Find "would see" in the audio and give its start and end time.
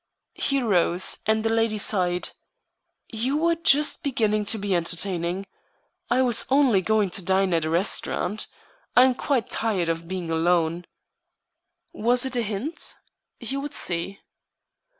13.57-14.17